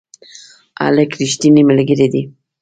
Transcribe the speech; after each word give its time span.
هلک 0.83 1.09
رښتینی 1.21 1.61
ملګری 1.69 2.07
دی. 2.13 2.23